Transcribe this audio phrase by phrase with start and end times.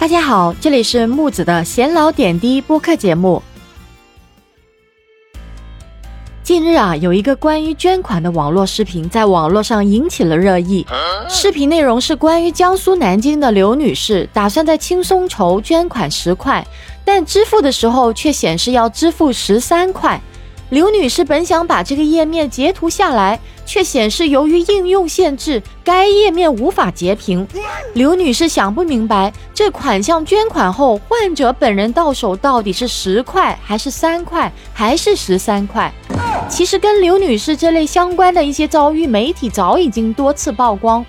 [0.00, 3.42] 大家好，这里是木子的闲聊点滴播客节目。
[6.42, 10.86] 近日啊，有一个关于捐款的网络视频在网络上引起了热议。
[11.28, 16.66] 视频内容是关于江苏南京的刘女士打算在轻松筹捐款十块，
[17.04, 20.18] 但支付的时候却显示要支付十三块。
[20.70, 27.46] 刘女士本想把这个页面截图下来，却显示由于应用限制，该页面无法截屏。
[27.94, 35.92] 刘女士想不明白，这款项捐款后，患者本人到手到底是十块，还是三块，还是十三块？
[36.48, 41.04] 其实跟刘女士这类相关的一些遭遇，媒体早已经多次曝光。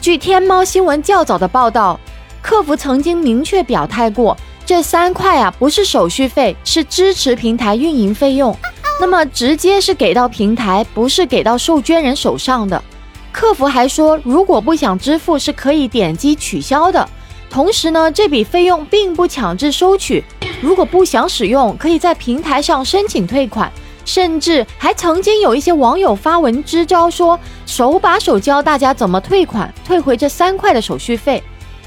[0.00, 2.00] 据天猫新闻较早的报道，
[2.40, 8.56] 客服曾经明确表态过，这三块啊不是手续费，是支持平台运营费用。
[8.98, 12.82] 那么直接是给到平台，不是给到受捐人手上的。
[13.32, 17.08] 客服还说，如果不想支付，是可以点击取消的。
[17.50, 20.22] 同时呢，这笔费用并不强制收取。
[20.60, 23.72] 如果不想使用，可以在平台上申请退款。
[24.04, 31.40] 甚至还曾经有一些网友发文支招，说手把手教大家怎么退款，退回这三块的手续费。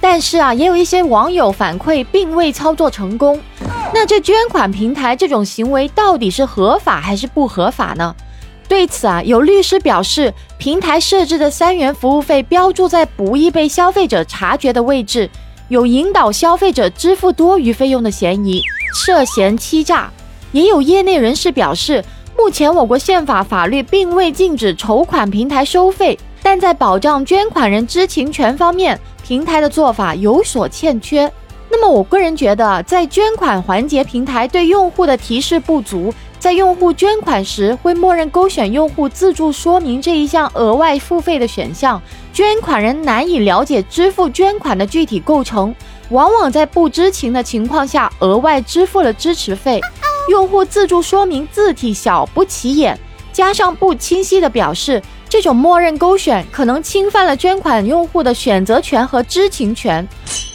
[0.00, 3.40] 但是啊，也有一些网友反馈并未操作成功。
[3.92, 8.14] 那这捐款平台这种行为到底是合法还是不合法呢？
[8.68, 15.30] 对此啊，有律师表示，平台设置的三元服务费标注在不易被消费者察觉的位置，
[15.68, 18.60] 有引导消费者支付多余费用的嫌疑，
[18.94, 20.10] 涉嫌欺诈。
[20.52, 22.04] 也有业内人士表示，
[22.36, 31.30] 目前我国宪法法律并未禁止筹款平台收费，但在保障捐款人知情权方面，平台的做法有所欠缺。
[31.68, 42.00] 那么，我个人觉得，在捐款环节，平台对用户的提示不足，在用户捐款时会默认勾选用户自助说明这一项额外付费的选项，
[42.32, 45.74] 捐款人难以了解支付捐款的具体构成，
[46.10, 49.80] 往往在不知情的情况下额外支付了支持费。
[50.28, 52.98] 用户自助说明字体小不起眼，
[53.32, 60.06] 加上不清晰的表示，这种默认勾选可能侵犯了捐款用户的选择权和知情权。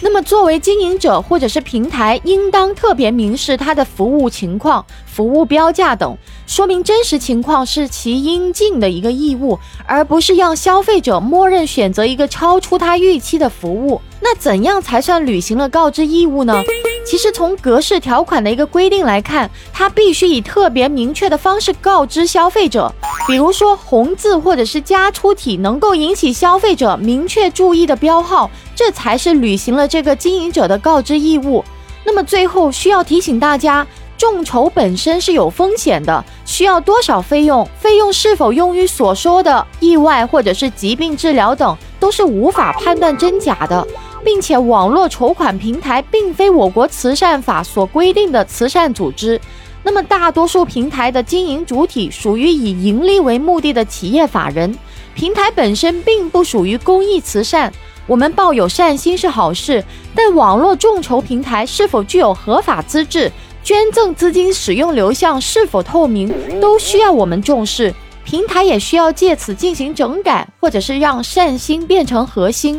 [0.00, 6.16] 那么，作为经营者或者是平台，应当特别明示它的服务情况、服务标价等，
[6.46, 14.00] 说明真实情况是其应尽的一个义务，而不是让消费者默认选择一个超出他预期的服务。
[14.20, 16.62] 那怎样才算履行了告知义务呢？
[17.08, 22.92] 其实从格式条款的一个规定来看，它必须以特别明确的方式告知消费者，
[23.26, 31.64] 比如说红字或者是加粗体，能够引起消费者明确注意的标号，这才是履行了这个经营者的告知义务。
[32.04, 33.86] 那么最后需要提醒大家，
[34.18, 43.88] 众筹本身是有风险的，需要多少费用，费用是否用于所说的意外或者是疾病治疗等，都是无法判断真假的。
[44.28, 49.40] 并且，网络筹款平台并非我国慈善法所规定的慈善组织。
[49.82, 54.76] 那么，大多数平台的经营主体属于以盈利为目的的企业法人，
[55.14, 57.72] 平台本身并不属于公益慈善。
[58.06, 59.82] 我们抱有善心是好事，
[60.14, 63.32] 但网络众筹平台是否具有合法资质，
[63.64, 67.94] 捐赠资金使用流向是否透明，都需要我们重视。
[68.28, 72.78] 平台也需要借此进行整改，或者是让善心变成核心。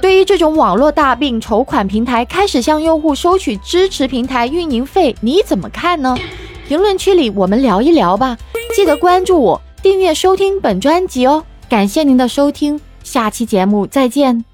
[0.00, 6.16] 对于这种网络大病筹款平台开始向用户收取支持平台运营费，你怎么看呢？
[6.68, 8.38] 评论区里我们聊一聊吧。
[8.72, 11.44] 记得关注我，订阅收听本专辑哦。
[11.68, 14.53] 感谢您的收听，下期节目再见。